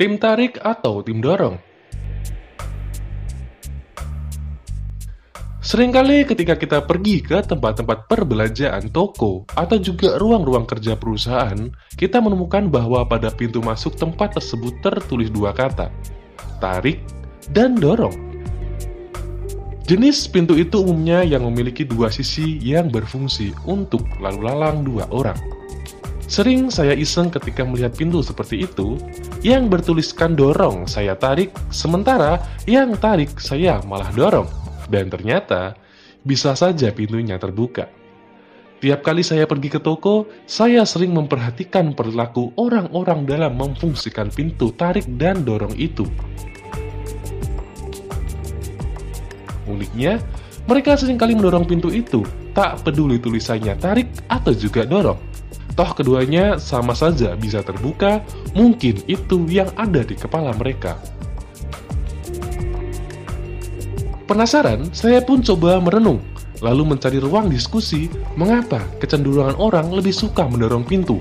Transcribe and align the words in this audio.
Tim 0.00 0.16
tarik 0.16 0.56
atau 0.64 1.04
tim 1.04 1.20
dorong? 1.20 1.60
Seringkali 5.60 6.24
ketika 6.24 6.56
kita 6.56 6.88
pergi 6.88 7.20
ke 7.20 7.44
tempat-tempat 7.44 8.08
perbelanjaan 8.08 8.88
toko 8.88 9.44
atau 9.52 9.76
juga 9.76 10.16
ruang-ruang 10.16 10.64
kerja 10.64 10.96
perusahaan, 10.96 11.68
kita 12.00 12.16
menemukan 12.16 12.72
bahwa 12.72 13.04
pada 13.04 13.28
pintu 13.28 13.60
masuk 13.60 13.92
tempat 13.92 14.40
tersebut 14.40 14.72
tertulis 14.80 15.28
dua 15.28 15.52
kata, 15.52 15.92
tarik 16.64 17.04
dan 17.52 17.76
dorong. 17.76 18.16
Jenis 19.84 20.24
pintu 20.32 20.56
itu 20.56 20.80
umumnya 20.80 21.28
yang 21.28 21.44
memiliki 21.44 21.84
dua 21.84 22.08
sisi 22.08 22.56
yang 22.64 22.88
berfungsi 22.88 23.52
untuk 23.68 24.08
lalu 24.16 24.48
lalang 24.48 24.80
dua 24.80 25.04
orang. 25.12 25.59
Sering 26.30 26.70
saya 26.70 26.94
iseng 26.94 27.26
ketika 27.26 27.66
melihat 27.66 27.90
pintu 27.90 28.22
seperti 28.22 28.62
itu, 28.62 28.94
yang 29.42 29.66
bertuliskan 29.66 30.38
dorong 30.38 30.86
saya 30.86 31.18
tarik, 31.18 31.50
sementara 31.74 32.38
yang 32.70 32.94
tarik 32.94 33.34
saya 33.42 33.82
malah 33.82 34.14
dorong. 34.14 34.46
Dan 34.86 35.10
ternyata, 35.10 35.74
bisa 36.22 36.54
saja 36.54 36.94
pintunya 36.94 37.34
terbuka. 37.34 37.90
Tiap 38.78 39.02
kali 39.02 39.26
saya 39.26 39.42
pergi 39.42 39.74
ke 39.74 39.82
toko, 39.82 40.30
saya 40.46 40.86
sering 40.86 41.18
memperhatikan 41.18 41.98
perilaku 41.98 42.54
orang-orang 42.54 43.26
dalam 43.26 43.58
memfungsikan 43.58 44.30
pintu 44.30 44.70
tarik 44.78 45.10
dan 45.18 45.42
dorong 45.42 45.74
itu. 45.74 46.06
Uniknya, 49.66 50.22
mereka 50.70 50.94
sering 50.94 51.18
kali 51.18 51.34
mendorong 51.34 51.66
pintu 51.66 51.90
itu, 51.90 52.22
tak 52.54 52.86
peduli 52.86 53.18
tulisannya 53.18 53.74
tarik 53.82 54.06
atau 54.30 54.54
juga 54.54 54.86
dorong. 54.86 55.18
Toh 55.78 55.90
keduanya 55.94 56.58
sama 56.58 56.92
saja 56.92 57.38
bisa 57.38 57.62
terbuka, 57.62 58.20
mungkin 58.52 59.00
itu 59.06 59.46
yang 59.46 59.70
ada 59.78 60.02
di 60.02 60.18
kepala 60.18 60.50
mereka. 60.54 60.98
Penasaran, 64.30 64.94
saya 64.94 65.18
pun 65.26 65.42
coba 65.42 65.82
merenung, 65.82 66.22
lalu 66.62 66.94
mencari 66.94 67.18
ruang 67.18 67.50
diskusi 67.50 68.06
mengapa 68.38 68.78
kecenderungan 69.02 69.58
orang 69.58 69.90
lebih 69.90 70.14
suka 70.14 70.46
mendorong 70.46 70.86
pintu. 70.86 71.18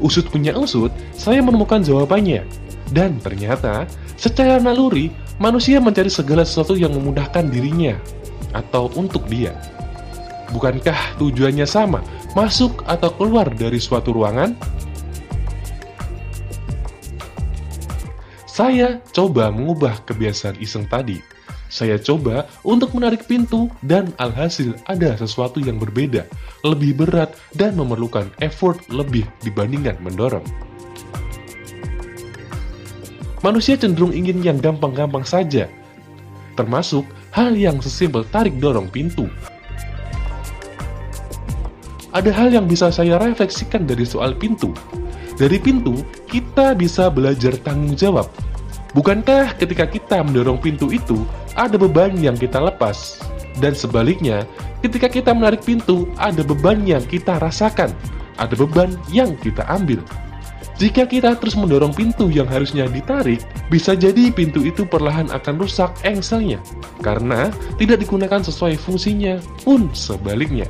Usut 0.00 0.28
punya 0.32 0.56
usut, 0.56 0.92
saya 1.12 1.44
menemukan 1.44 1.84
jawabannya. 1.84 2.44
Dan 2.92 3.18
ternyata, 3.20 3.84
secara 4.16 4.56
naluri, 4.62 5.12
manusia 5.36 5.76
mencari 5.76 6.08
segala 6.08 6.46
sesuatu 6.46 6.72
yang 6.78 6.96
memudahkan 6.96 7.52
dirinya 7.52 7.96
atau 8.56 8.88
untuk 8.96 9.28
dia. 9.28 9.52
Bukankah 10.54 11.18
tujuannya 11.18 11.66
sama, 11.66 12.02
masuk 12.38 12.86
atau 12.86 13.10
keluar 13.18 13.50
dari 13.50 13.82
suatu 13.82 14.14
ruangan? 14.14 14.54
Saya 18.46 19.04
coba 19.12 19.52
mengubah 19.52 20.00
kebiasaan 20.06 20.56
iseng 20.62 20.86
tadi. 20.88 21.20
Saya 21.66 21.98
coba 22.00 22.46
untuk 22.62 22.94
menarik 22.94 23.26
pintu 23.26 23.68
dan 23.82 24.14
alhasil 24.22 24.78
ada 24.86 25.18
sesuatu 25.18 25.58
yang 25.60 25.76
berbeda, 25.76 26.24
lebih 26.64 26.94
berat 26.94 27.34
dan 27.58 27.76
memerlukan 27.76 28.30
effort 28.40 28.80
lebih 28.88 29.26
dibandingkan 29.44 29.98
mendorong. 30.00 30.46
Manusia 33.44 33.76
cenderung 33.76 34.14
ingin 34.14 34.40
yang 34.40 34.56
gampang-gampang 34.56 35.26
saja, 35.26 35.68
termasuk 36.56 37.04
hal 37.36 37.52
yang 37.52 37.82
sesimpel 37.84 38.24
tarik 38.32 38.56
dorong 38.56 38.88
pintu 38.88 39.28
ada 42.16 42.32
hal 42.32 42.48
yang 42.48 42.64
bisa 42.64 42.88
saya 42.88 43.20
refleksikan 43.20 43.84
dari 43.84 44.08
soal 44.08 44.32
pintu. 44.32 44.72
Dari 45.36 45.60
pintu, 45.60 46.00
kita 46.24 46.72
bisa 46.72 47.12
belajar 47.12 47.52
tanggung 47.60 47.92
jawab. 47.92 48.24
Bukankah 48.96 49.52
ketika 49.60 49.84
kita 49.84 50.24
mendorong 50.24 50.56
pintu 50.56 50.88
itu, 50.88 51.28
ada 51.52 51.76
beban 51.76 52.16
yang 52.16 52.32
kita 52.32 52.56
lepas? 52.56 53.20
Dan 53.60 53.76
sebaliknya, 53.76 54.48
ketika 54.80 55.12
kita 55.12 55.36
menarik 55.36 55.60
pintu, 55.60 56.08
ada 56.16 56.40
beban 56.40 56.88
yang 56.88 57.04
kita 57.04 57.36
rasakan. 57.36 57.92
Ada 58.40 58.56
beban 58.56 58.96
yang 59.12 59.36
kita 59.36 59.68
ambil. 59.68 60.00
Jika 60.80 61.04
kita 61.04 61.36
terus 61.36 61.56
mendorong 61.56 61.92
pintu 61.92 62.32
yang 62.32 62.48
harusnya 62.48 62.88
ditarik, 62.88 63.44
bisa 63.68 63.92
jadi 63.92 64.32
pintu 64.32 64.64
itu 64.64 64.88
perlahan 64.88 65.28
akan 65.32 65.60
rusak 65.60 65.92
engselnya, 66.04 66.60
karena 67.00 67.48
tidak 67.80 68.04
digunakan 68.04 68.40
sesuai 68.44 68.76
fungsinya, 68.76 69.40
pun 69.64 69.88
sebaliknya. 69.96 70.68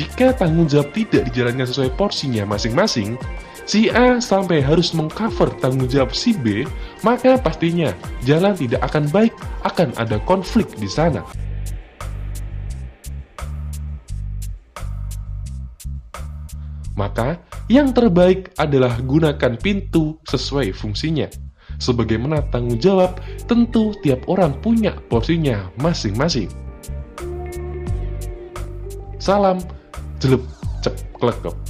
Jika 0.00 0.32
tanggung 0.32 0.64
jawab 0.64 0.96
tidak 0.96 1.28
dijalankan 1.28 1.68
sesuai 1.68 1.92
porsinya 1.92 2.48
masing-masing, 2.48 3.20
si 3.68 3.92
A 3.92 4.16
sampai 4.16 4.64
harus 4.64 4.96
mengcover 4.96 5.52
tanggung 5.60 5.92
jawab 5.92 6.16
si 6.16 6.32
B, 6.32 6.64
maka 7.04 7.36
pastinya 7.36 7.92
jalan 8.24 8.56
tidak 8.56 8.80
akan 8.80 9.04
baik, 9.12 9.36
akan 9.60 9.92
ada 10.00 10.16
konflik 10.24 10.72
di 10.80 10.88
sana. 10.88 11.20
Maka, 16.96 17.36
yang 17.68 17.92
terbaik 17.92 18.56
adalah 18.56 18.96
gunakan 19.04 19.60
pintu 19.60 20.16
sesuai 20.24 20.72
fungsinya. 20.72 21.28
Sebagaimana 21.76 22.48
tanggung 22.48 22.80
jawab, 22.80 23.20
tentu 23.44 23.92
tiap 24.00 24.24
orang 24.32 24.56
punya 24.64 24.96
porsinya 25.12 25.68
masing-masing. 25.76 26.48
Salam 29.20 29.60
Jelup, 30.20 30.42
cep, 30.82 31.00
klekep. 31.20 31.69